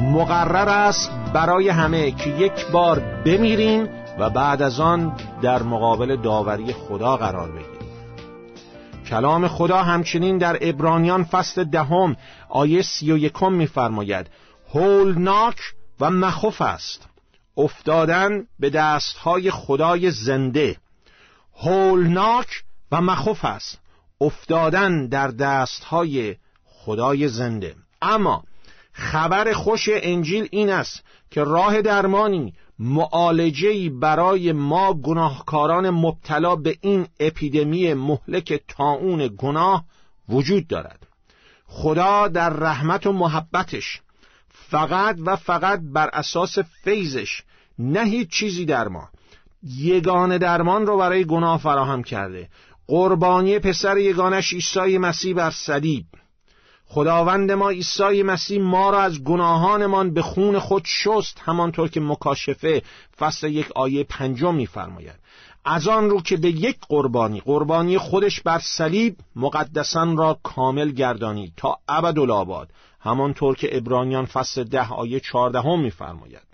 مقرر 0.00 0.68
است 0.68 1.10
برای 1.32 1.68
همه 1.68 2.10
که 2.10 2.30
یک 2.30 2.66
بار 2.72 2.98
بمیریم 3.24 3.88
و 4.18 4.30
بعد 4.30 4.62
از 4.62 4.80
آن 4.80 5.12
در 5.42 5.62
مقابل 5.62 6.16
داوری 6.16 6.72
خدا 6.72 7.16
قرار 7.16 7.48
بگیریم. 7.48 7.82
کلام 9.10 9.48
خدا 9.48 9.82
همچنین 9.82 10.38
در 10.38 10.58
ابرانیان 10.60 11.24
فصل 11.24 11.64
دهم 11.64 12.16
آیه 12.48 12.82
سی 12.82 13.12
و 13.12 13.18
یکم 13.18 13.52
میفرماید 13.52 14.26
هولناک 14.74 15.56
و 16.00 16.10
مخوف 16.10 16.60
است. 16.60 17.08
افتادن 17.56 18.46
به 18.58 18.70
دستهای 18.70 19.50
خدای 19.50 20.10
زنده. 20.10 20.76
هولناک 21.56 22.46
و 22.92 23.00
مخوف 23.00 23.44
است. 23.44 23.80
افتادن 24.20 25.06
در 25.06 25.28
دستهای 25.28 26.36
خدای 26.64 27.28
زنده. 27.28 27.74
اما 28.02 28.44
خبر 28.92 29.52
خوش 29.52 29.88
انجیل 29.92 30.48
این 30.50 30.70
است 30.70 31.04
که 31.30 31.44
راه 31.44 31.82
درمانی 31.82 32.54
معالجه‌ای 32.78 33.88
برای 33.88 34.52
ما 34.52 34.94
گناهکاران 34.94 35.90
مبتلا 35.90 36.56
به 36.56 36.76
این 36.80 37.06
اپیدمی 37.20 37.94
مهلک 37.94 38.62
تاون 38.68 39.30
گناه 39.38 39.84
وجود 40.28 40.66
دارد. 40.66 41.06
خدا 41.66 42.28
در 42.28 42.50
رحمت 42.50 43.06
و 43.06 43.12
محبتش 43.12 44.00
فقط 44.52 45.16
و 45.26 45.36
فقط 45.36 45.80
بر 45.82 46.10
اساس 46.12 46.58
فیضش 46.58 47.42
نه 47.78 48.04
هیچ 48.04 48.30
چیزی 48.30 48.64
در 48.64 48.88
ما. 48.88 49.08
یگان 49.62 50.38
درمان 50.38 50.86
رو 50.86 50.96
برای 50.96 51.24
گناه 51.24 51.58
فراهم 51.58 52.02
کرده. 52.02 52.48
قربانی 52.86 53.58
پسر 53.58 53.98
یگانش 53.98 54.52
عیسی 54.52 54.98
مسیح 54.98 55.34
بر 55.34 55.50
صلیب. 55.50 56.04
خداوند 56.86 57.52
ما 57.52 57.70
عیسی 57.70 58.22
مسیح 58.22 58.60
ما 58.60 58.90
را 58.90 59.02
از 59.02 59.24
گناهانمان 59.24 60.14
به 60.14 60.22
خون 60.22 60.58
خود 60.58 60.82
شست 60.84 61.38
همانطور 61.44 61.88
که 61.88 62.00
مکاشفه 62.00 62.82
فصل 63.18 63.50
یک 63.50 63.72
آیه 63.74 64.04
پنجم 64.04 64.54
میفرماید. 64.54 65.22
از 65.64 65.88
آن 65.88 66.10
رو 66.10 66.20
که 66.20 66.36
به 66.36 66.48
یک 66.48 66.76
قربانی 66.88 67.40
قربانی 67.40 67.98
خودش 67.98 68.40
بر 68.40 68.58
صلیب 68.58 69.16
مقدسان 69.36 70.16
را 70.16 70.38
کامل 70.42 70.90
گردانید 70.90 71.52
تا 71.56 71.78
ابدالآباد. 71.88 72.68
همانطور 73.02 73.56
که 73.56 73.76
ابرانیان 73.76 74.26
فصل 74.26 74.64
ده 74.64 74.88
آیه 74.88 75.20
چهاردهم 75.20 75.80
میفرماید. 75.80 76.52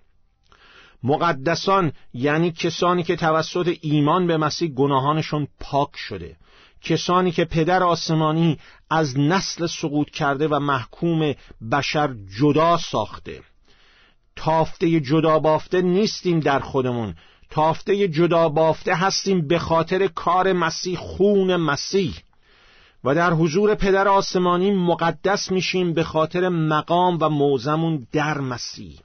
مقدسان 1.03 1.93
یعنی 2.15 2.53
کسانی 2.53 3.03
که 3.03 3.17
توسط 3.17 3.77
ایمان 3.81 4.27
به 4.27 4.37
مسیح 4.37 4.69
گناهانشون 4.69 5.49
پاک 5.61 5.97
شده 5.97 6.37
کسانی 6.83 7.31
که 7.31 7.45
پدر 7.45 7.83
آسمانی 7.83 8.59
از 8.91 9.19
نسل 9.19 9.67
سقوط 9.67 10.11
کرده 10.11 10.49
و 10.49 10.59
محکوم 10.59 11.35
بشر 11.73 12.15
جدا 12.41 12.77
ساخته. 12.77 13.43
تافته 14.37 15.01
جدا 15.01 15.39
بافته 15.39 15.83
نیستیم 15.83 16.41
در 16.41 16.59
خودمون. 16.59 17.15
تافته 17.51 18.09
جدا 18.09 18.49
بافته 18.49 18.95
هستیم 18.95 19.49
به 19.49 19.59
خاطر 19.59 20.07
کار 20.07 20.53
مسیح 20.53 20.99
خون 20.99 21.57
مسیح. 21.57 22.15
و 23.09 23.15
در 23.15 23.33
حضور 23.33 23.75
پدر 23.75 24.09
آسمانی 24.09 24.71
مقدس 24.71 25.51
میشیم 25.51 25.93
به 25.93 26.05
خاطر 26.05 26.49
مقام 26.49 27.19
و 27.21 27.29
موزمون 27.29 28.07
در 28.13 28.39
مسیح. 28.39 28.99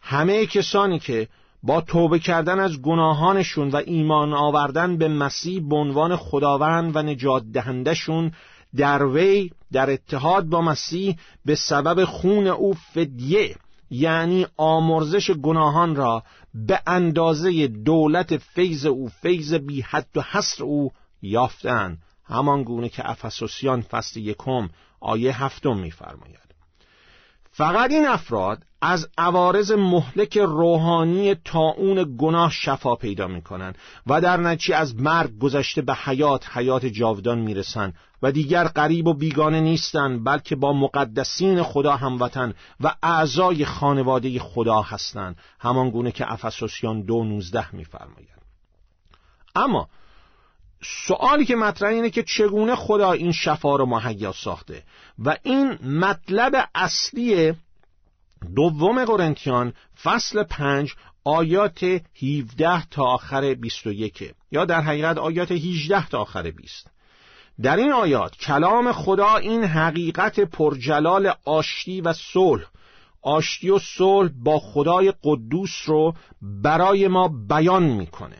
همه 0.00 0.46
کسانی 0.46 0.98
که 0.98 1.28
با 1.62 1.80
توبه 1.80 2.18
کردن 2.18 2.60
از 2.60 2.82
گناهانشون 2.82 3.70
و 3.70 3.76
ایمان 3.86 4.32
آوردن 4.32 4.96
به 4.96 5.08
مسیح 5.08 5.68
به 5.68 5.76
عنوان 5.76 6.16
خداوند 6.16 6.96
و 6.96 7.02
نجات 7.02 7.42
دهندشون 7.52 8.32
در 8.76 9.06
وی 9.06 9.50
در 9.72 9.90
اتحاد 9.90 10.44
با 10.44 10.60
مسیح 10.60 11.16
به 11.44 11.54
سبب 11.54 12.04
خون 12.04 12.46
او 12.46 12.74
فدیه 12.74 13.56
یعنی 13.90 14.46
آمرزش 14.56 15.30
گناهان 15.30 15.96
را 15.96 16.22
به 16.54 16.80
اندازه 16.86 17.66
دولت 17.66 18.36
فیض 18.36 18.86
او 18.86 19.08
فیض 19.22 19.54
بی 19.54 19.80
حد 19.80 20.08
و 20.14 20.22
حصر 20.30 20.64
او 20.64 20.92
یافتن 21.22 21.98
همان 22.26 22.62
گونه 22.62 22.88
که 22.88 23.10
افسوسیان 23.10 23.80
فصل 23.82 24.20
یکم 24.20 24.68
آیه 25.00 25.44
هفتم 25.44 25.76
می‌فرماید. 25.78 26.54
فقط 27.56 27.90
این 27.90 28.06
افراد 28.06 28.62
از 28.80 29.08
عوارض 29.18 29.72
مهلک 29.72 30.38
روحانی 30.38 31.36
اون 31.54 32.16
گناه 32.18 32.50
شفا 32.50 32.94
پیدا 32.94 33.26
می‌کنن 33.26 33.74
و 34.06 34.20
در 34.20 34.36
نتیجه 34.36 34.76
از 34.76 34.96
مرگ 34.96 35.38
گذشته 35.38 35.82
به 35.82 35.94
حیات 35.94 36.56
حیات 36.56 36.86
جاودان 36.86 37.38
می‌رسن 37.38 37.92
و 38.22 38.32
دیگر 38.32 38.64
قریب 38.64 39.06
و 39.06 39.14
بیگانه 39.14 39.60
نیستند 39.60 40.24
بلکه 40.24 40.56
با 40.56 40.72
مقدسین 40.72 41.62
خدا 41.62 41.96
هموطن 41.96 42.54
و 42.80 42.94
اعضای 43.02 43.64
خانواده 43.64 44.38
خدا 44.38 44.82
هستند. 44.82 45.36
همان 45.60 45.90
گونه 45.90 46.12
که 46.12 46.32
افسوسیان 46.32 47.02
دو 47.02 47.24
نوزده 47.24 47.74
میفرماید. 47.74 48.28
اما 49.54 49.88
سوالی 51.06 51.44
که 51.44 51.56
مطرح 51.56 51.90
اینه 51.90 52.10
که 52.10 52.22
چگونه 52.22 52.76
خدا 52.76 53.12
این 53.12 53.32
شفا 53.32 53.76
رو 53.76 53.86
مهیا 53.86 54.32
ساخته. 54.32 54.82
و 55.18 55.36
این 55.42 55.78
مطلب 55.82 56.68
اصلی 56.74 57.54
دوم 58.56 59.04
قرنتیان 59.04 59.72
فصل 60.02 60.42
پنج 60.42 60.94
آیات 61.24 61.84
17 62.22 62.86
تا 62.90 63.04
آخر 63.04 63.54
21 63.54 64.34
یا 64.52 64.64
در 64.64 64.80
حقیقت 64.80 65.18
آیات 65.18 65.52
18 65.52 66.08
تا 66.08 66.18
آخر 66.18 66.50
20 66.50 66.90
در 67.62 67.76
این 67.76 67.92
آیات 67.92 68.36
کلام 68.36 68.92
خدا 68.92 69.36
این 69.36 69.64
حقیقت 69.64 70.40
پرجلال 70.40 71.32
آشتی 71.44 72.00
و 72.00 72.12
صلح. 72.12 72.64
آشتی 73.22 73.70
و 73.70 73.78
صلح 73.78 74.30
با 74.44 74.58
خدای 74.58 75.12
قدوس 75.24 75.82
رو 75.86 76.14
برای 76.42 77.08
ما 77.08 77.28
بیان 77.48 77.82
می‌کنه. 77.82 78.36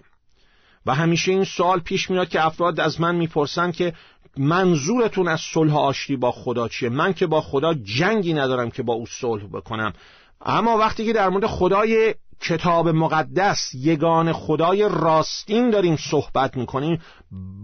و 0.86 0.94
همیشه 0.94 1.32
این 1.32 1.44
سوال 1.44 1.80
پیش 1.80 2.10
میاد 2.10 2.28
که 2.28 2.46
افراد 2.46 2.80
از 2.80 3.00
من 3.00 3.14
می‌پرسن 3.14 3.72
که 3.72 3.92
منظورتون 4.36 5.28
از 5.28 5.40
صلح 5.40 5.76
آشتی 5.76 6.16
با 6.16 6.32
خدا 6.32 6.68
چیه؟ 6.68 6.88
من 6.88 7.12
که 7.12 7.26
با 7.26 7.40
خدا 7.40 7.74
جنگی 7.74 8.34
ندارم 8.34 8.70
که 8.70 8.82
با 8.82 8.94
او 8.94 9.06
صلح 9.06 9.46
بکنم. 9.46 9.92
اما 10.46 10.78
وقتی 10.78 11.06
که 11.06 11.12
در 11.12 11.28
مورد 11.28 11.46
خدای 11.46 12.14
کتاب 12.40 12.88
مقدس 12.88 13.74
یگان 13.74 14.32
خدای 14.32 14.88
راستین 14.90 15.70
داریم 15.70 15.96
صحبت 15.96 16.56
می‌کنیم 16.56 17.00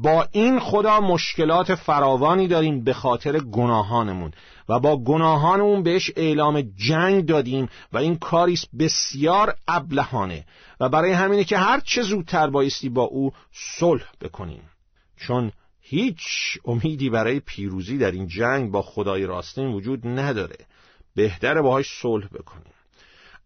با 0.02 0.26
این 0.32 0.60
خدا 0.60 1.00
مشکلات 1.00 1.74
فراوانی 1.74 2.48
داریم 2.48 2.84
به 2.84 2.92
خاطر 2.92 3.38
گناهانمون. 3.38 4.32
و 4.70 4.78
با 4.78 4.96
گناهانمون 4.96 5.82
بهش 5.82 6.10
اعلام 6.16 6.60
جنگ 6.60 7.26
دادیم 7.26 7.68
و 7.92 7.98
این 7.98 8.16
کاریست 8.16 8.68
بسیار 8.78 9.54
ابلهانه 9.68 10.44
و 10.80 10.88
برای 10.88 11.12
همینه 11.12 11.44
که 11.44 11.58
هر 11.58 11.80
چه 11.80 12.02
زودتر 12.02 12.50
بایستی 12.50 12.88
با 12.88 13.02
او 13.02 13.32
صلح 13.52 14.04
بکنیم. 14.20 14.62
چون 15.16 15.52
هیچ 15.80 16.18
امیدی 16.64 17.10
برای 17.10 17.40
پیروزی 17.40 17.98
در 17.98 18.10
این 18.10 18.26
جنگ 18.26 18.70
با 18.70 18.82
خدای 18.82 19.26
راستین 19.26 19.66
وجود 19.66 20.06
نداره. 20.06 20.56
بهتره 21.16 21.62
باهاش 21.62 21.86
صلح 22.02 22.26
بکنیم. 22.26 22.72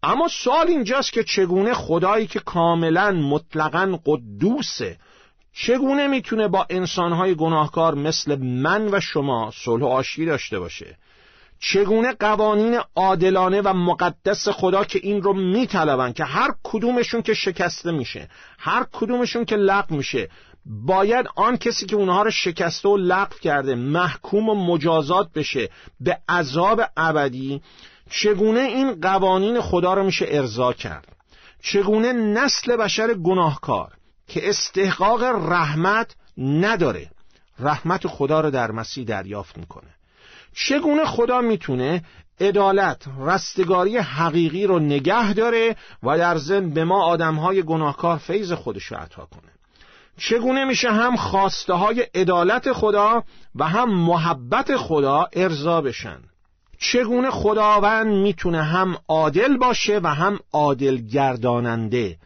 اما 0.03 0.27
سوال 0.27 0.67
اینجاست 0.67 1.13
که 1.13 1.23
چگونه 1.23 1.73
خدایی 1.73 2.27
که 2.27 2.39
کاملا 2.39 3.11
مطلقا 3.11 3.99
قدوسه 4.05 4.97
چگونه 5.53 6.07
می‌تونه 6.07 6.47
با 6.47 6.65
انسانهای 6.69 7.35
گناهکار 7.35 7.95
مثل 7.95 8.35
من 8.35 8.87
و 8.93 8.99
شما 8.99 9.51
صلح 9.55 9.83
و 9.83 9.87
آشتی 9.87 10.25
داشته 10.25 10.59
باشه؟ 10.59 10.97
چگونه 11.59 12.13
قوانین 12.13 12.79
عادلانه 12.95 13.61
و 13.61 13.73
مقدس 13.73 14.49
خدا 14.49 14.83
که 14.83 14.99
این 15.03 15.21
رو 15.21 15.33
میطلبن 15.33 16.13
که 16.13 16.23
هر 16.23 16.51
کدومشون 16.63 17.21
که 17.21 17.33
شکسته 17.33 17.91
میشه 17.91 18.29
هر 18.59 18.85
کدومشون 18.93 19.45
که 19.45 19.55
لغو 19.55 19.95
میشه 19.95 20.29
باید 20.65 21.25
آن 21.35 21.57
کسی 21.57 21.85
که 21.85 21.95
اونها 21.95 22.23
رو 22.23 22.31
شکسته 22.31 22.89
و 22.89 22.97
لغو 22.97 23.35
کرده 23.41 23.75
محکوم 23.75 24.49
و 24.49 24.55
مجازات 24.55 25.31
بشه 25.33 25.69
به 25.99 26.19
عذاب 26.29 26.81
ابدی 26.97 27.61
چگونه 28.09 28.59
این 28.59 29.01
قوانین 29.01 29.61
خدا 29.61 29.93
رو 29.93 30.03
میشه 30.03 30.25
ارضا 30.29 30.73
کرد؟ 30.73 31.15
چگونه 31.61 32.13
نسل 32.13 32.75
بشر 32.75 33.13
گناهکار 33.13 33.91
که 34.27 34.49
استحقاق 34.49 35.23
رحمت 35.23 36.15
نداره 36.37 37.09
رحمت 37.59 38.07
خدا 38.07 38.41
رو 38.41 38.51
در 38.51 38.71
مسیح 38.71 39.05
دریافت 39.05 39.57
می‌کنه؟ 39.57 39.95
چگونه 40.55 41.05
خدا 41.05 41.41
می‌تونه 41.41 42.03
عدالت 42.39 43.05
رستگاری 43.19 43.97
حقیقی 43.97 44.67
رو 44.67 44.79
نگه 44.79 45.33
داره 45.33 45.75
و 46.03 46.17
در 46.17 46.37
ضمن 46.37 46.69
به 46.69 46.83
ما 46.83 47.03
آدمهای 47.03 47.63
گناهکار 47.63 48.17
فیض 48.17 48.51
خودش 48.51 48.83
رو 48.83 48.97
عطا 48.97 49.25
کنه؟ 49.25 49.51
چگونه 50.17 50.65
میشه 50.65 50.91
هم 50.91 51.15
خواسته 51.15 51.73
های 51.73 52.01
عدالت 52.15 52.73
خدا 52.73 53.23
و 53.55 53.67
هم 53.67 53.89
محبت 53.89 54.77
خدا 54.77 55.27
ارضا 55.33 55.81
بشن؟ 55.81 56.19
چگونه 56.79 57.31
خداوند 57.31 58.07
می‌تونه 58.07 58.63
هم 58.63 58.97
عادل 59.07 59.57
باشه 59.57 59.99
و 60.03 60.07
هم 60.07 60.39
عادل 60.53 60.97
گرداننده 60.97 62.17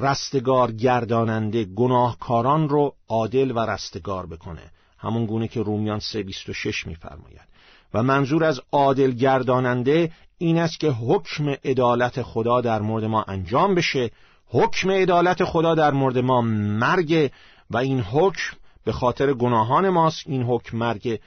رستگار 0.00 0.72
گرداننده 0.72 1.64
گناهکاران 1.64 2.68
رو 2.68 2.94
عادل 3.08 3.52
و 3.56 3.58
رستگار 3.58 4.26
بکنه؟ 4.26 4.70
همون 5.00 5.26
گونه 5.26 5.48
که 5.48 5.62
رومیان 5.62 6.00
3.26 6.00 6.86
میفرماید. 6.86 7.50
و 7.94 8.02
منظور 8.02 8.44
از 8.44 8.60
عادل 8.72 9.10
گرداننده 9.10 10.10
این 10.38 10.58
است 10.58 10.80
که 10.80 10.90
حکم 10.90 11.48
عدالت 11.64 12.22
خدا 12.22 12.60
در 12.60 12.80
مورد 12.80 13.04
ما 13.04 13.22
انجام 13.22 13.74
بشه. 13.74 14.10
حکم 14.46 14.90
عدالت 14.90 15.44
خدا 15.44 15.74
در 15.74 15.90
مورد 15.90 16.18
ما 16.18 16.40
مرگ 16.40 17.30
و 17.70 17.76
این 17.76 18.00
حکم 18.00 18.56
به 18.84 18.92
خاطر 18.92 19.32
گناهان 19.32 19.88
ماست. 19.88 20.22
این 20.26 20.42
حکم 20.42 20.78
مرگ 20.78 21.20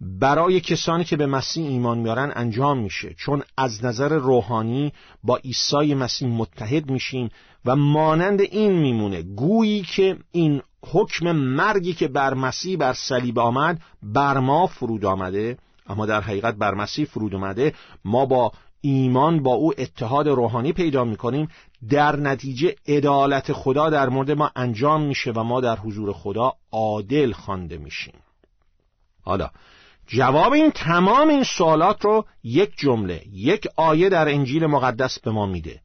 برای 0.00 0.60
کسانی 0.60 1.04
که 1.04 1.16
به 1.16 1.26
مسیح 1.26 1.66
ایمان 1.66 1.98
میارن 1.98 2.32
انجام 2.34 2.78
میشه. 2.78 3.14
چون 3.14 3.42
از 3.56 3.84
نظر 3.84 4.08
روحانی 4.08 4.92
با 5.24 5.36
عیسی 5.36 5.94
مسیح 5.94 6.28
متحد 6.28 6.90
میشیم 6.90 7.30
و 7.64 7.76
مانند 7.76 8.40
این 8.40 8.72
میمونه. 8.72 9.22
گویی 9.22 9.82
که 9.82 10.16
این 10.32 10.62
حکم 10.92 11.32
مرگی 11.32 11.94
که 11.94 12.08
بر 12.08 12.34
مسیح 12.34 12.76
بر 12.76 12.92
صلیب 12.92 13.38
آمد 13.38 13.80
بر 14.02 14.38
ما 14.38 14.66
فرود 14.66 15.04
آمده. 15.04 15.58
اما 15.86 16.06
در 16.06 16.20
حقیقت 16.20 16.54
بر 16.54 16.74
مسیح 16.74 17.04
فرود 17.04 17.34
آمده 17.34 17.74
ما 18.04 18.26
با 18.26 18.52
ایمان 18.80 19.42
با 19.42 19.54
او 19.54 19.72
اتحاد 19.78 20.28
روحانی 20.28 20.72
پیدا 20.72 21.04
می‌کنیم. 21.04 21.48
در 21.90 22.16
نتیجه 22.16 22.74
عدالت 22.88 23.52
خدا 23.52 23.90
در 23.90 24.08
مورد 24.08 24.30
ما 24.30 24.50
انجام 24.56 25.02
میشه 25.02 25.32
و 25.32 25.42
ما 25.42 25.60
در 25.60 25.76
حضور 25.76 26.12
خدا 26.12 26.52
عادل 26.72 27.32
خوانده 27.32 27.78
میشیم. 27.78 28.14
حالا 29.22 29.50
جواب 30.06 30.52
این 30.52 30.70
تمام 30.70 31.28
این 31.28 31.42
سوالات 31.42 32.04
رو 32.04 32.24
یک 32.44 32.72
جمله 32.76 33.22
یک 33.32 33.68
آیه 33.76 34.08
در 34.08 34.28
انجیل 34.28 34.66
مقدس 34.66 35.18
به 35.18 35.30
ما 35.30 35.46
میده. 35.46 35.80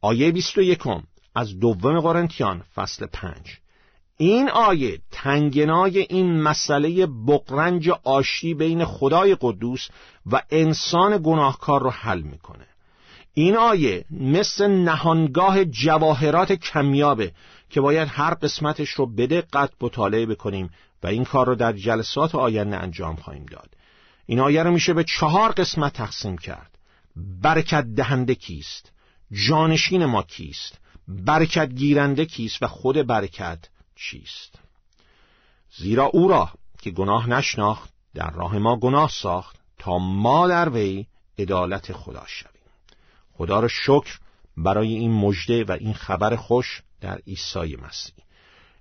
آیه 0.00 0.32
21 0.32 0.82
از 1.34 1.58
دوم 1.58 2.00
قرنتیان 2.00 2.62
فصل 2.74 3.06
پنج. 3.06 3.63
این 4.16 4.48
آیه 4.48 4.98
تنگنای 5.10 5.98
این 5.98 6.42
مسئله 6.42 7.06
بقرنج 7.06 7.90
آشتی 8.04 8.54
بین 8.54 8.84
خدای 8.84 9.36
قدوس 9.40 9.88
و 10.26 10.42
انسان 10.50 11.20
گناهکار 11.22 11.82
رو 11.82 11.90
حل 11.90 12.20
می‌کنه. 12.20 12.66
این 13.34 13.56
آیه 13.56 14.04
مثل 14.10 14.66
نهانگاه 14.66 15.64
جواهرات 15.64 16.52
کمیابه 16.52 17.32
که 17.70 17.80
باید 17.80 18.08
هر 18.12 18.34
قسمتش 18.34 18.90
رو 18.90 19.06
به 19.06 19.26
دقت 19.26 19.70
مطالعه 19.80 20.26
بکنیم 20.26 20.70
و 21.02 21.06
این 21.06 21.24
کار 21.24 21.46
رو 21.46 21.54
در 21.54 21.72
جلسات 21.72 22.34
آینده 22.34 22.76
انجام 22.76 23.16
خواهیم 23.16 23.46
داد. 23.46 23.70
این 24.26 24.40
آیه 24.40 24.62
رو 24.62 24.70
میشه 24.70 24.94
به 24.94 25.04
چهار 25.04 25.52
قسمت 25.52 25.92
تقسیم 25.92 26.38
کرد. 26.38 26.78
برکت 27.16 27.84
دهنده 27.84 28.34
کیست؟ 28.34 28.92
جانشین 29.48 30.04
ما 30.04 30.22
کیست؟ 30.22 30.78
برکت 31.08 31.68
گیرنده 31.72 32.24
کیست 32.26 32.62
و 32.62 32.66
خود 32.66 32.96
برکت 32.96 33.68
چیست؟ 33.96 34.58
زیرا 35.76 36.04
او 36.04 36.28
را 36.28 36.48
که 36.82 36.90
گناه 36.90 37.28
نشناخت 37.28 37.90
در 38.14 38.30
راه 38.30 38.58
ما 38.58 38.76
گناه 38.76 39.10
ساخت 39.10 39.56
تا 39.78 39.98
ما 39.98 40.48
در 40.48 40.68
وی 40.68 41.06
عدالت 41.38 41.92
خدا 41.92 42.24
شویم. 42.26 42.52
خدا 43.32 43.60
را 43.60 43.68
شکر 43.68 44.18
برای 44.56 44.94
این 44.94 45.12
مژده 45.12 45.64
و 45.64 45.72
این 45.72 45.94
خبر 45.94 46.36
خوش 46.36 46.82
در 47.00 47.18
عیسی 47.26 47.76
مسیح. 47.76 48.24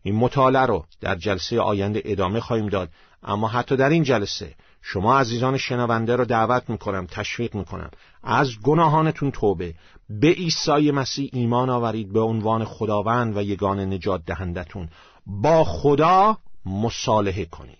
این 0.04 0.15
مطالعه 0.15 0.62
رو 0.65 0.86
در 1.02 1.15
جلسه 1.15 1.60
آینده 1.60 2.02
ادامه 2.06 2.39
خواهیم 2.39 2.67
داد 2.67 2.89
اما 3.23 3.47
حتی 3.47 3.76
در 3.76 3.89
این 3.89 4.04
جلسه 4.04 4.56
شما 4.86 5.19
عزیزان 5.19 5.58
شنونده 5.58 6.15
را 6.15 6.26
دعوت 6.26 6.69
می‌کنم 6.69 7.08
تشویق 7.12 7.56
می‌کنم. 7.56 7.89
از 8.24 8.60
گناهانتون 8.60 9.32
توبه. 9.32 9.74
به 10.10 10.28
عیسی 10.28 10.91
مسیح 10.91 11.30
ایمان 11.34 11.69
آورید 11.69 12.13
به 12.13 12.19
عنوان 12.19 12.65
خداوند 12.65 13.38
و 13.38 13.41
یگان 13.41 13.80
نجات 13.80 14.26
دهندتون 14.26 14.89
با 15.26 15.63
خدا 15.63 16.38
مصالحه 16.65 17.46
کنید. 17.46 17.78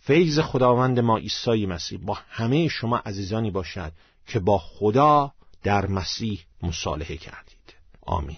فیض 0.00 0.38
خداوند 0.38 1.00
ما 1.00 1.16
عیسی 1.16 1.66
مسیح 1.66 1.98
با 2.02 2.18
همه 2.30 2.68
شما 2.68 2.96
عزیزانی 2.96 3.50
باشد 3.50 3.92
که 4.26 4.38
با 4.38 4.58
خدا 4.58 5.32
در 5.62 5.86
مسیح 5.86 6.40
مصالحه 6.62 7.16
کردید. 7.16 7.74
آمین. 8.06 8.36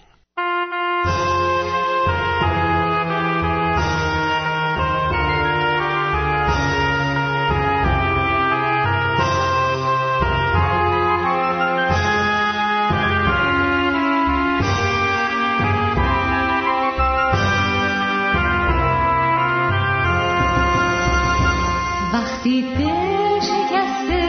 شکسته. 23.47 24.26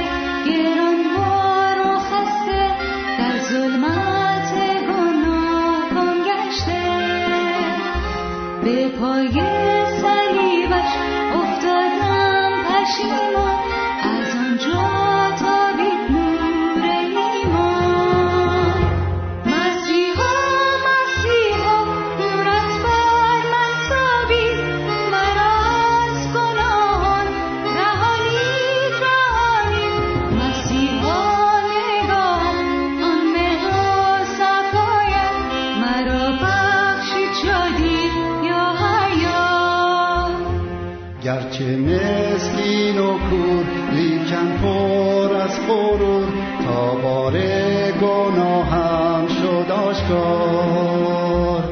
گفتار 50.09 51.63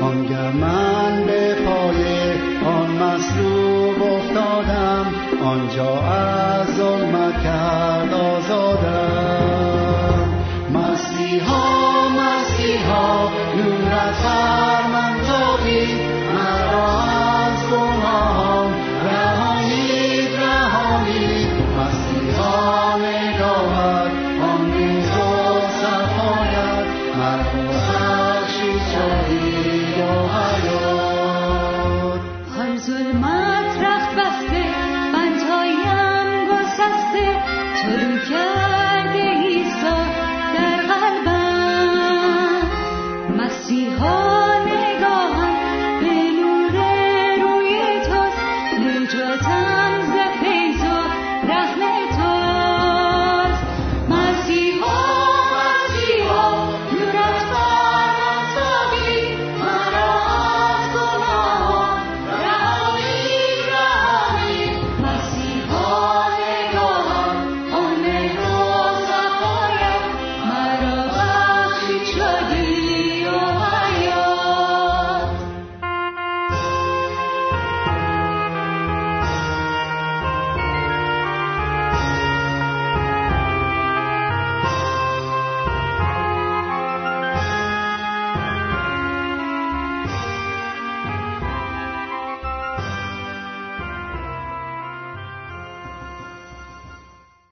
آن 0.00 0.16
من 0.60 1.24
به 1.26 1.54
پای 1.54 2.32
آن 2.66 2.90
مسلوب 2.90 4.02
افتادم 4.02 5.06
آنجا 5.44 6.00
از 6.00 6.76
ظلمت 6.76 7.42
کرد 7.42 8.14
آزادم. 8.14 9.48
مسیحا 10.74 12.08
مسیحا 12.08 13.28
نورت 13.56 14.12
فرد 14.12 14.85